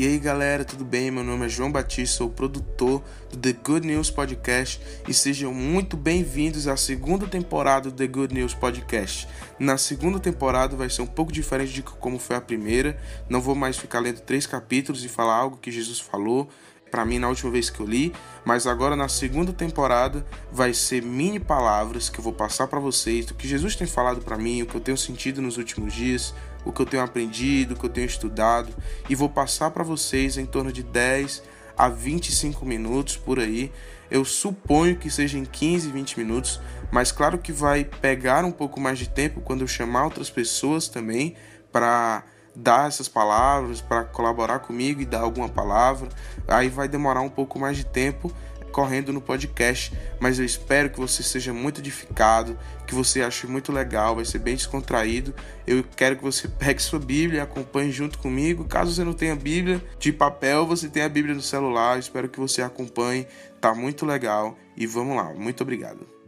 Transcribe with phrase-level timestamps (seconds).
[0.00, 1.10] E aí galera, tudo bem?
[1.10, 5.94] Meu nome é João Batista, sou produtor do The Good News Podcast e sejam muito
[5.94, 9.28] bem-vindos à segunda temporada do The Good News Podcast.
[9.58, 13.54] Na segunda temporada vai ser um pouco diferente de como foi a primeira, não vou
[13.54, 16.48] mais ficar lendo três capítulos e falar algo que Jesus falou
[16.90, 18.12] para mim na última vez que eu li,
[18.42, 23.26] mas agora na segunda temporada vai ser mini palavras que eu vou passar para vocês
[23.26, 26.34] do que Jesus tem falado para mim, o que eu tenho sentido nos últimos dias,
[26.64, 28.72] o que eu tenho aprendido, o que eu tenho estudado
[29.08, 31.42] e vou passar para vocês em torno de 10
[31.76, 33.72] a 25 minutos por aí.
[34.10, 36.60] Eu suponho que sejam 15, 20 minutos,
[36.90, 40.88] mas claro que vai pegar um pouco mais de tempo quando eu chamar outras pessoas
[40.88, 41.36] também
[41.70, 42.24] para
[42.54, 46.08] dar essas palavras, para colaborar comigo e dar alguma palavra.
[46.48, 48.32] Aí vai demorar um pouco mais de tempo
[48.70, 53.72] correndo no podcast, mas eu espero que você seja muito edificado, que você ache muito
[53.72, 55.34] legal, vai ser bem descontraído.
[55.66, 58.64] Eu quero que você pegue sua Bíblia e acompanhe junto comigo.
[58.64, 61.96] Caso você não tenha Bíblia de papel, você tem a Bíblia no celular.
[61.96, 63.26] Eu espero que você acompanhe,
[63.60, 65.32] tá muito legal e vamos lá.
[65.34, 66.19] Muito obrigado.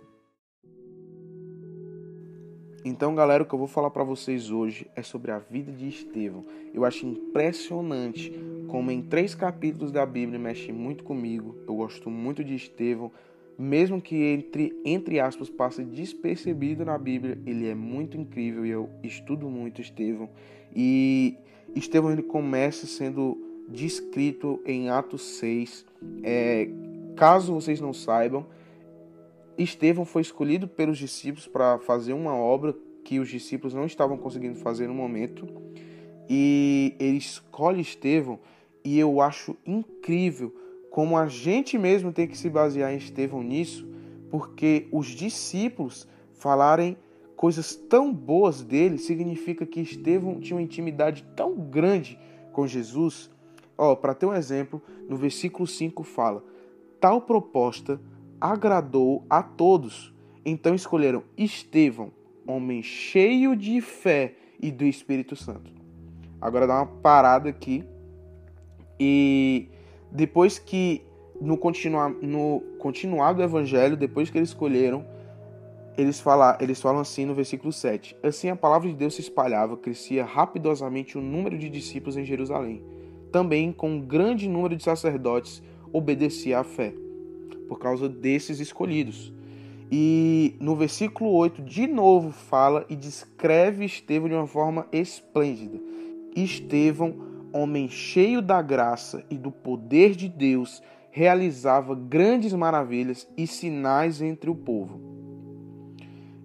[2.84, 5.88] Então, galera, o que eu vou falar para vocês hoje é sobre a vida de
[5.88, 6.44] Estevão.
[6.74, 8.32] Eu acho impressionante
[8.66, 11.54] como em três capítulos da Bíblia mexe muito comigo.
[11.66, 13.12] Eu gosto muito de Estevão,
[13.56, 18.90] mesmo que entre entre aspas passe despercebido na Bíblia, ele é muito incrível e eu
[19.02, 20.28] estudo muito Estevão.
[20.74, 21.36] E
[21.76, 23.38] Estevão ele começa sendo
[23.68, 25.86] descrito em Atos 6.
[26.24, 26.68] É,
[27.14, 28.44] caso vocês não saibam,
[29.56, 34.56] Estevão foi escolhido pelos discípulos para fazer uma obra que os discípulos não estavam conseguindo
[34.56, 35.46] fazer no momento.
[36.28, 38.38] E ele escolhe Estevão,
[38.84, 40.54] e eu acho incrível
[40.90, 43.88] como a gente mesmo tem que se basear em Estevão nisso,
[44.30, 46.96] porque os discípulos falarem
[47.36, 52.18] coisas tão boas dele significa que Estevão tinha uma intimidade tão grande
[52.52, 53.30] com Jesus.
[53.76, 56.44] Ó, para ter um exemplo, no versículo 5 fala:
[57.00, 58.00] Tal proposta
[58.42, 60.12] agradou a todos.
[60.44, 62.10] Então escolheram Estevão,
[62.44, 65.70] homem cheio de fé e do Espírito Santo.
[66.40, 67.84] Agora dá uma parada aqui.
[68.98, 69.68] E
[70.10, 71.02] depois que
[71.40, 75.06] no continuar no continuar do evangelho, depois que eles escolheram,
[75.96, 78.16] eles falam, eles falam assim no versículo 7.
[78.24, 82.82] Assim a palavra de Deus se espalhava, crescia rapidosamente o número de discípulos em Jerusalém.
[83.30, 86.92] Também com um grande número de sacerdotes obedecia à fé
[87.68, 89.32] por causa desses escolhidos.
[89.90, 95.78] E no versículo 8, de novo, fala e descreve Estevão de uma forma esplêndida.
[96.34, 97.14] Estevão,
[97.52, 104.48] homem cheio da graça e do poder de Deus, realizava grandes maravilhas e sinais entre
[104.48, 104.98] o povo.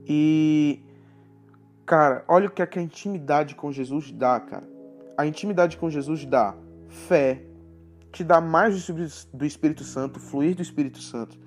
[0.06, 0.81] E,
[1.85, 4.68] cara, olha o que, é que a intimidade com Jesus dá, cara.
[5.18, 6.53] A intimidade com Jesus dá
[6.89, 7.41] fé,
[8.18, 8.90] te dá mais
[9.32, 11.38] do Espírito Santo, fluir do Espírito Santo,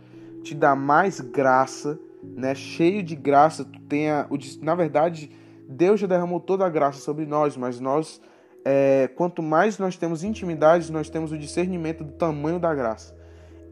[0.45, 2.55] te dá mais graça, né?
[2.55, 4.29] Cheio de graça, tu tenha,
[4.63, 5.33] na verdade,
[5.69, 8.23] Deus já derramou toda a graça sobre nós, mas nós,
[8.65, 13.17] é, quanto mais nós temos intimidade, nós temos o discernimento do tamanho da graça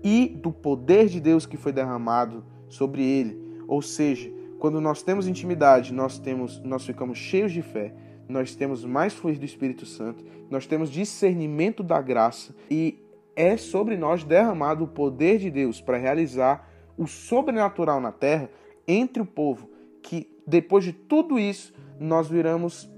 [0.02, 3.62] e do poder de Deus que foi derramado sobre ele.
[3.68, 4.28] Ou seja,
[4.58, 7.94] quando nós temos intimidade, nós temos, nós ficamos cheios de fé,
[8.28, 12.98] nós temos mais fluir do Espírito Santo, nós temos discernimento da graça e
[13.34, 18.50] é sobre nós derramado o poder de Deus para realizar o sobrenatural na terra
[18.86, 19.70] entre o povo,
[20.02, 22.90] que depois de tudo isso nós viramos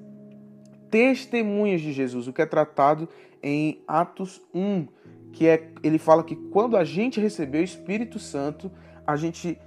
[0.91, 3.09] testemunhas de Jesus, o que é tratado
[3.43, 4.87] em Atos 1,
[5.33, 8.71] que é ele fala que quando a gente receber o Espírito Santo,
[9.07, 9.59] a gente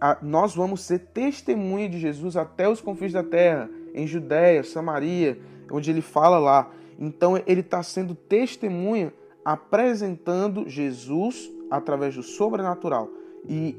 [0.00, 5.38] a, nós vamos ser testemunha de Jesus até os confins da terra em Judéia, Samaria,
[5.70, 6.70] onde ele fala lá.
[6.98, 9.12] Então ele está sendo testemunha,
[9.44, 13.08] apresentando Jesus através do sobrenatural
[13.48, 13.76] e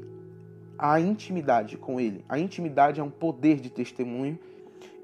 [0.78, 2.24] a intimidade com ele.
[2.28, 4.38] A intimidade é um poder de testemunho.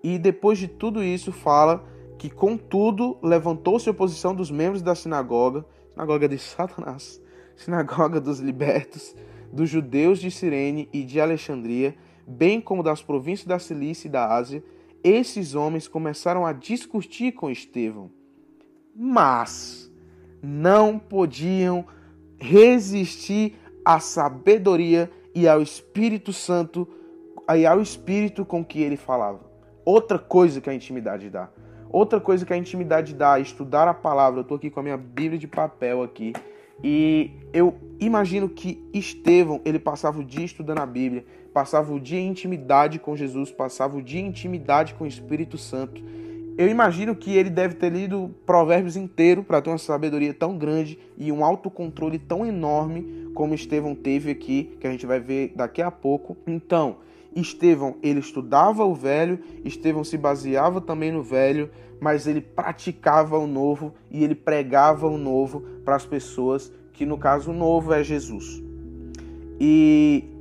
[0.02, 1.84] E depois de tudo isso, fala
[2.16, 7.20] que, contudo, levantou-se a oposição dos membros da sinagoga, sinagoga de Satanás,
[7.56, 9.14] sinagoga dos libertos,
[9.52, 11.94] dos judeus de Cirene e de Alexandria,
[12.26, 14.62] bem como das províncias da Cilícia e da Ásia,
[15.06, 18.10] esses homens começaram a discutir com Estevão,
[18.92, 19.88] mas
[20.42, 21.86] não podiam
[22.38, 23.54] resistir
[23.84, 26.88] à sabedoria e ao Espírito Santo
[27.54, 29.40] e ao Espírito com que ele falava.
[29.84, 31.48] Outra coisa que a intimidade dá.
[31.88, 34.40] Outra coisa que a intimidade dá, estudar a palavra.
[34.40, 36.32] Eu estou aqui com a minha Bíblia de papel aqui.
[36.82, 41.24] E eu imagino que Estevão, ele passava o dia estudando a Bíblia,
[41.56, 45.56] passava o dia em intimidade com Jesus, passava o dia em intimidade com o Espírito
[45.56, 46.02] Santo.
[46.58, 50.98] eu imagino que ele deve ter lido Provérbios inteiro para ter uma sabedoria tão grande
[51.16, 55.80] e um autocontrole tão enorme como Estevão teve aqui, que a gente vai ver daqui
[55.80, 56.36] a pouco.
[56.46, 56.98] Então,
[57.34, 63.46] Estevão, ele estudava o velho, Estevão se baseava também no velho, mas ele praticava o
[63.46, 68.04] novo e ele pregava o novo para as pessoas, que no caso o novo é
[68.04, 68.62] Jesus.
[69.58, 70.35] E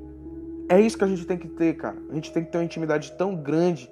[0.68, 1.98] é isso que a gente tem que ter, cara.
[2.10, 3.90] A gente tem que ter uma intimidade tão grande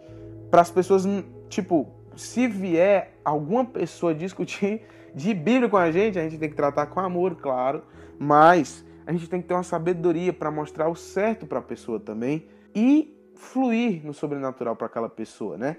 [0.49, 1.03] para as pessoas,
[1.49, 4.81] tipo, se vier alguma pessoa discutir
[5.13, 7.83] de Bíblia com a gente, a gente tem que tratar com amor, claro,
[8.17, 11.99] mas a gente tem que ter uma sabedoria para mostrar o certo para a pessoa
[11.99, 15.77] também e fluir no sobrenatural para aquela pessoa, né?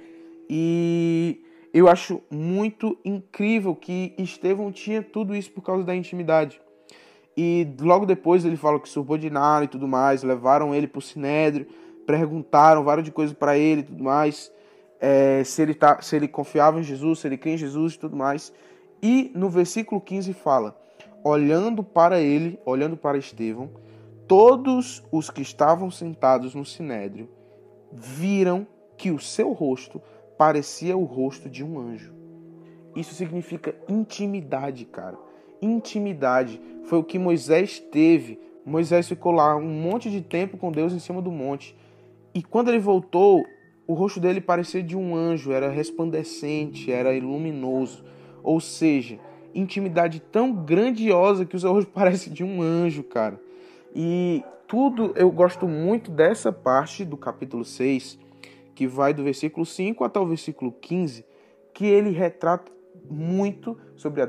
[0.49, 1.43] E
[1.73, 6.61] eu acho muito incrível que Estevão tinha tudo isso por causa da intimidade.
[7.37, 11.67] E logo depois ele fala que subordinaram e tudo mais, levaram ele para o sinédrio,
[12.07, 14.53] perguntaram várias coisas para ele e tudo mais
[15.05, 17.99] é, se, ele tá, se ele confiava em Jesus, se ele cria em Jesus e
[17.99, 18.51] tudo mais.
[19.03, 20.81] E no versículo 15 fala:
[21.23, 23.71] olhando para ele, olhando para Estevão,
[24.27, 27.29] todos os que estavam sentados no sinédrio
[27.93, 28.67] viram
[28.97, 30.01] que o seu rosto
[30.39, 32.15] parecia o rosto de um anjo.
[32.97, 35.19] Isso significa intimidade, cara.
[35.61, 38.39] Intimidade foi o que Moisés teve.
[38.65, 41.77] Moisés ficou lá um monte de tempo com Deus em cima do monte.
[42.35, 43.45] E quando ele voltou,
[43.87, 48.05] o rosto dele parecia de um anjo, era resplandecente, era luminoso.
[48.43, 49.19] Ou seja,
[49.55, 53.41] intimidade tão grandiosa que o seu rosto parece de um anjo, cara.
[53.95, 58.19] E tudo, eu gosto muito dessa parte do capítulo 6,
[58.75, 61.25] que vai do versículo 5 até o versículo 15,
[61.73, 62.73] que ele retrata
[63.09, 64.29] muito sobre a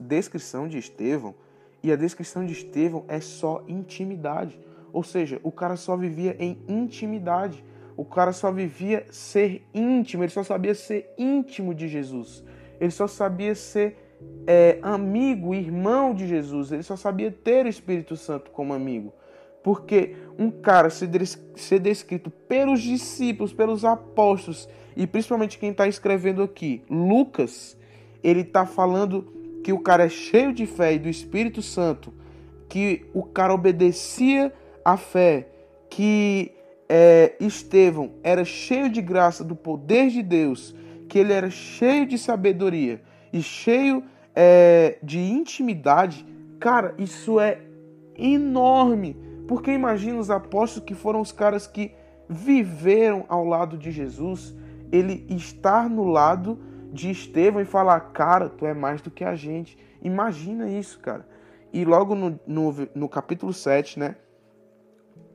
[0.00, 1.34] descrição de Estevão.
[1.82, 4.58] E a descrição de Estevão é só intimidade.
[4.92, 7.64] Ou seja, o cara só vivia em intimidade.
[7.96, 12.42] O cara só vivia ser íntimo, ele só sabia ser íntimo de Jesus.
[12.80, 13.96] Ele só sabia ser
[14.46, 16.72] é, amigo, irmão de Jesus.
[16.72, 19.12] Ele só sabia ter o Espírito Santo como amigo.
[19.62, 21.08] Porque um cara ser,
[21.80, 27.76] descrito pelos discípulos, pelos apóstolos, e principalmente quem está escrevendo aqui, Lucas,
[28.24, 29.30] ele está falando
[29.62, 32.12] que o cara é cheio de fé e do Espírito Santo,
[32.68, 35.48] que o cara obedecia à fé,
[35.90, 36.50] que
[36.88, 40.74] é, Estevão era cheio de graça do poder de Deus,
[41.08, 43.00] que ele era cheio de sabedoria
[43.32, 44.02] e cheio
[44.34, 46.26] é, de intimidade,
[46.58, 47.60] cara, isso é
[48.16, 49.16] enorme.
[49.46, 51.92] Porque imagina os apóstolos que foram os caras que
[52.28, 54.54] viveram ao lado de Jesus,
[54.90, 56.58] ele estar no lado
[56.94, 59.76] de Estevão e falar, cara, tu é mais do que a gente.
[60.00, 61.26] Imagina isso, cara.
[61.72, 64.14] E logo no, no, no capítulo 7, né?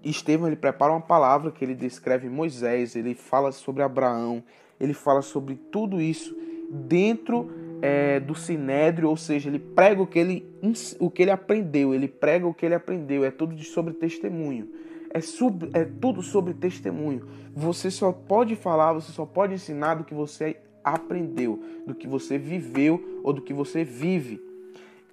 [0.02, 4.42] Estevão ele prepara uma palavra que ele descreve Moisés, ele fala sobre Abraão,
[4.80, 6.34] ele fala sobre tudo isso
[6.72, 7.52] dentro
[7.82, 10.50] é, do sinédrio, ou seja, ele prega o que ele,
[10.98, 14.70] o que ele aprendeu, ele prega o que ele aprendeu, é tudo sobre testemunho.
[15.12, 17.28] É, sub, é tudo sobre testemunho.
[17.54, 22.38] Você só pode falar, você só pode ensinar do que você aprendeu, do que você
[22.38, 24.42] viveu ou do que você vive.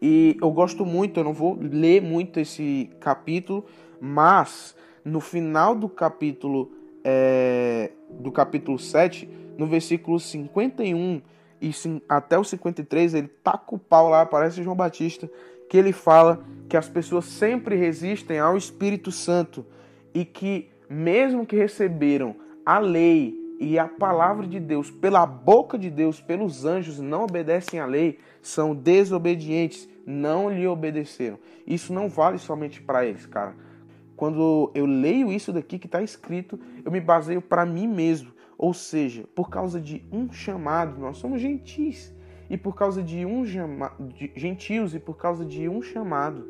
[0.00, 3.64] E eu gosto muito, eu não vou ler muito esse capítulo,
[4.00, 6.70] mas no final do capítulo
[7.02, 11.22] é, do capítulo 7, no versículo 51
[11.62, 11.70] e
[12.08, 15.30] até o 53, ele taca o pau lá, aparece João Batista,
[15.70, 19.64] que ele fala que as pessoas sempre resistem ao Espírito Santo
[20.12, 25.90] e que, mesmo que receberam a lei e a palavra de Deus pela boca de
[25.90, 31.38] Deus, pelos anjos, não obedecem à lei, são desobedientes, não lhe obedeceram.
[31.66, 33.66] Isso não vale somente para eles, cara
[34.16, 38.32] quando eu leio isso daqui que está escrito, eu me baseio para mim mesmo.
[38.56, 42.14] Ou seja, por causa de um chamado, nós somos gentis.
[42.48, 46.48] E por causa de um chamado, gentios e por causa de um chamado,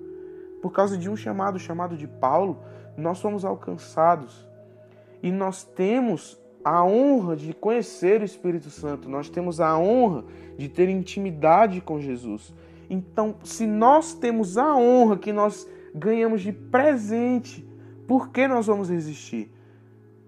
[0.63, 2.63] por causa de um chamado, chamado de Paulo,
[2.97, 4.47] nós somos alcançados.
[5.23, 10.25] E nós temos a honra de conhecer o Espírito Santo, nós temos a honra
[10.59, 12.53] de ter intimidade com Jesus.
[12.91, 17.67] Então, se nós temos a honra que nós ganhamos de presente.
[18.07, 19.51] Por que nós vamos resistir?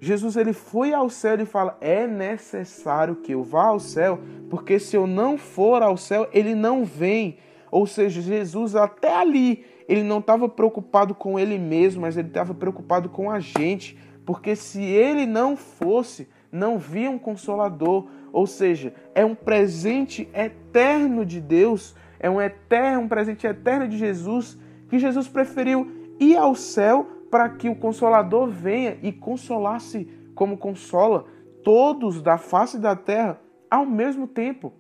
[0.01, 4.79] Jesus ele foi ao céu e fala: "É necessário que eu vá ao céu, porque
[4.79, 7.39] se eu não for ao céu, ele não vem".
[7.71, 12.55] Ou seja, Jesus até ali, ele não estava preocupado com ele mesmo, mas ele estava
[12.55, 18.93] preocupado com a gente, porque se ele não fosse, não via um consolador, ou seja,
[19.15, 24.59] é um presente eterno de Deus, é um eterno, um presente eterno de Jesus
[24.91, 31.25] que Jesus preferiu ir ao céu para que o Consolador venha e consolasse como consola
[31.65, 34.75] todos da face da terra ao mesmo tempo.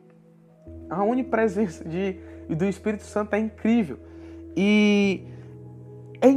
[0.90, 2.18] A onipresença de,
[2.54, 3.98] do Espírito Santo é incrível.
[4.54, 5.24] E
[6.20, 6.28] é,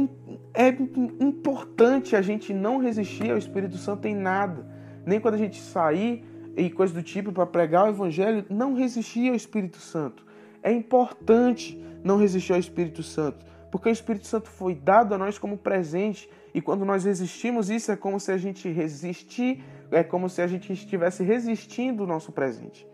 [0.54, 4.66] é importante a gente não resistir ao Espírito Santo em nada.
[5.04, 6.24] Nem quando a gente sair
[6.56, 10.24] e coisa do tipo para pregar o Evangelho, não resistir ao Espírito Santo.
[10.62, 15.38] É importante não resistir ao Espírito Santo, porque o Espírito Santo foi dado a nós
[15.38, 20.28] como presente e quando nós resistimos isso é como se a gente resistir, é como
[20.28, 22.86] se a gente estivesse resistindo o nosso presente.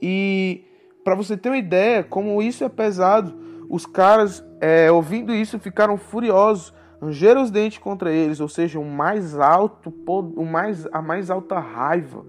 [0.00, 0.64] E
[1.02, 3.34] para você ter uma ideia como isso é pesado,
[3.70, 8.84] os caras é, ouvindo isso ficaram furiosos, rangeram os dentes contra eles, ou seja, o
[8.84, 12.26] mais alto, o mais, a mais alta raiva.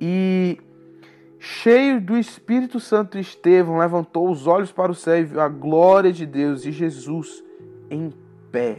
[0.00, 0.58] E
[1.38, 6.10] cheio do Espírito Santo, Estevão levantou os olhos para o céu e viu a glória
[6.10, 7.44] de Deus e Jesus
[7.90, 8.10] em
[8.50, 8.78] pé.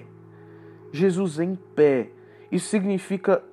[0.91, 2.09] Jesus em pé.
[2.51, 3.43] Isso significa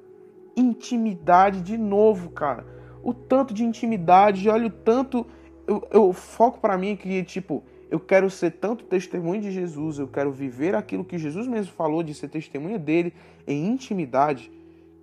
[0.56, 2.66] intimidade de novo, cara.
[3.02, 5.26] O tanto de intimidade, olha o tanto.
[5.66, 10.06] Eu, eu foco para mim que, tipo, eu quero ser tanto testemunho de Jesus, eu
[10.06, 13.14] quero viver aquilo que Jesus mesmo falou de ser testemunha dele
[13.46, 14.50] em intimidade,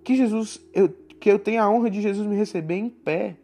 [0.04, 3.36] que Jesus, eu, que eu tenha a honra de Jesus me receber em pé.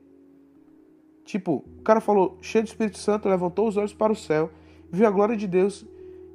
[1.25, 4.51] Tipo, o cara falou, cheio do Espírito Santo, levantou os olhos para o céu,
[4.91, 5.85] viu a glória de Deus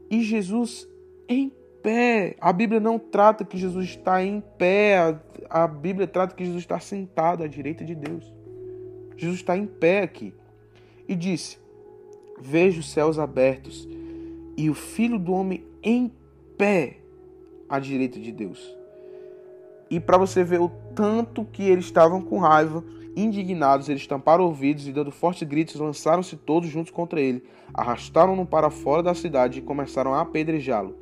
[0.10, 0.88] e Jesus
[1.30, 2.36] em pé.
[2.42, 6.64] A Bíblia não trata que Jesus está em pé, a, a Bíblia trata que Jesus
[6.64, 8.34] está sentado à direita de Deus.
[9.16, 10.34] Jesus está em pé aqui.
[11.08, 11.58] E disse:
[12.40, 13.88] Vejo os céus abertos
[14.56, 16.12] e o Filho do Homem em
[16.58, 16.98] pé
[17.70, 18.76] à direita de Deus.
[19.90, 22.84] E para você ver o tanto que eles estavam com raiva,
[23.16, 28.70] indignados, eles tamparam ouvidos e, dando fortes gritos, lançaram-se todos juntos contra ele, arrastaram-no para
[28.70, 30.96] fora da cidade e começaram a apedrejá-lo.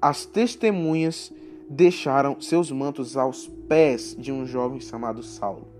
[0.00, 1.32] As testemunhas
[1.70, 5.71] deixaram seus mantos aos pés de um jovem chamado Saulo.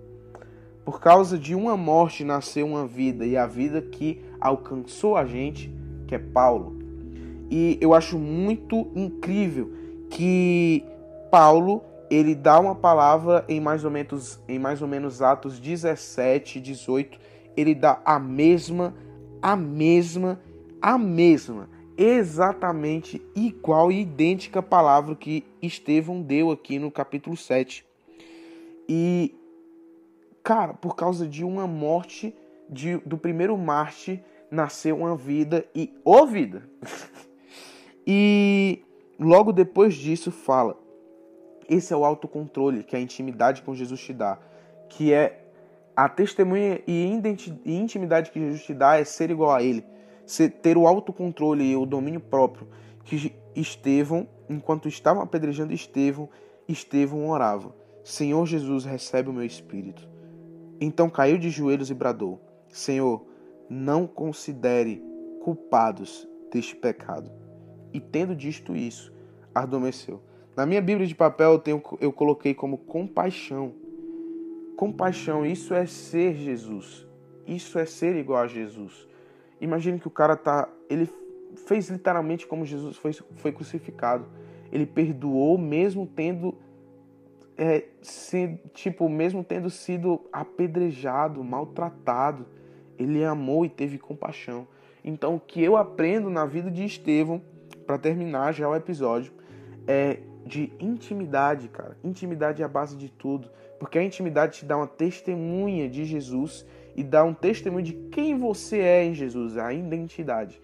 [0.85, 5.73] Por causa de uma morte nasceu uma vida, e a vida que alcançou a gente,
[6.09, 6.79] que é Paulo.
[7.51, 9.73] E eu acho muito incrível
[10.11, 10.85] que
[11.31, 16.61] Paulo ele dá uma palavra em mais ou menos em mais ou menos Atos 17,
[16.61, 17.19] 18,
[17.57, 18.95] ele dá a mesma,
[19.41, 20.39] a mesma,
[20.81, 27.85] a mesma, exatamente igual e idêntica palavra que Estevão deu aqui no capítulo 7.
[28.89, 29.35] E
[30.43, 32.35] Cara, por causa de uma morte
[32.69, 36.69] de, do primeiro Marte, nasceu uma vida e ô vida.
[38.07, 38.83] e
[39.19, 40.77] logo depois disso fala:
[41.69, 44.39] esse é o autocontrole que a intimidade com Jesus te dá,
[44.89, 45.43] que é
[45.95, 47.05] a testemunha e
[47.65, 49.85] intimidade que Jesus te dá é ser igual a Ele,
[50.63, 52.67] ter o autocontrole e o domínio próprio.
[53.05, 56.29] Que Estevão, enquanto estavam apedrejando Estevão,
[56.69, 60.12] Estevão orava: Senhor Jesus, recebe o meu espírito.
[60.85, 63.25] Então caiu de joelhos e bradou: Senhor,
[63.71, 65.01] não considere
[65.41, 67.31] culpados deste pecado.
[67.93, 69.13] E tendo dito isso,
[69.55, 70.21] adormeceu.
[70.57, 73.73] Na minha Bíblia de papel eu, tenho, eu coloquei como compaixão.
[74.77, 77.07] Compaixão, isso é ser Jesus.
[77.47, 79.07] Isso é ser igual a Jesus.
[79.61, 80.69] Imagine que o cara tá.
[80.91, 81.09] Ele
[81.65, 84.27] fez literalmente como Jesus foi, foi crucificado.
[84.73, 86.59] Ele perdoou mesmo tendo
[87.63, 92.45] é, se, tipo, mesmo tendo sido apedrejado, maltratado,
[92.99, 94.67] ele amou e teve compaixão.
[95.05, 97.41] Então, o que eu aprendo na vida de Estevão,
[97.87, 99.33] para terminar já o episódio,
[99.87, 101.97] é de intimidade, cara.
[102.03, 106.67] Intimidade é a base de tudo, porque a intimidade te dá uma testemunha de Jesus
[106.97, 110.61] e dá um testemunho de quem você é em Jesus, a identidade.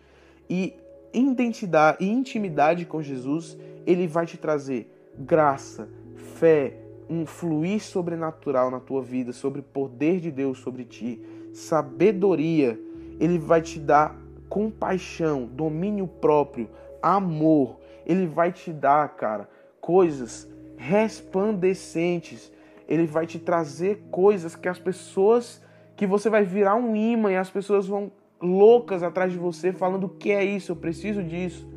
[0.50, 0.74] E
[1.14, 8.80] identidade e intimidade com Jesus, ele vai te trazer graça, fé, um fluir sobrenatural na
[8.80, 11.20] tua vida, sobre o poder de Deus sobre ti,
[11.52, 12.78] sabedoria,
[13.18, 14.16] ele vai te dar
[14.48, 16.68] compaixão, domínio próprio,
[17.02, 17.78] amor.
[18.06, 19.48] Ele vai te dar, cara,
[19.80, 22.52] coisas resplandecentes.
[22.88, 25.62] Ele vai te trazer coisas que as pessoas
[25.96, 30.04] que você vai virar um imã e as pessoas vão loucas atrás de você falando
[30.04, 31.68] o que é isso, eu preciso disso.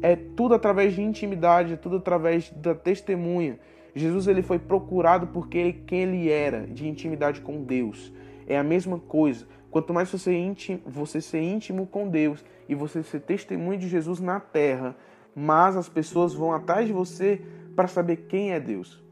[0.00, 3.58] É tudo através de intimidade, é tudo através da testemunha.
[3.94, 8.12] Jesus ele foi procurado porque ele, quem ele era, de intimidade com Deus.
[8.46, 9.46] É a mesma coisa.
[9.70, 14.20] Quanto mais você, íntimo, você ser íntimo com Deus e você ser testemunho de Jesus
[14.20, 14.96] na terra,
[15.34, 17.40] mais as pessoas vão atrás de você
[17.74, 19.02] para saber quem é Deus.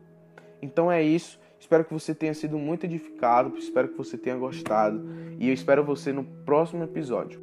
[0.60, 1.40] Então é isso.
[1.58, 5.00] Espero que você tenha sido muito edificado, espero que você tenha gostado
[5.38, 7.40] e eu espero você no próximo episódio.